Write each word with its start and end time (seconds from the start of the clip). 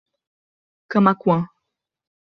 Camaquã 0.89 1.37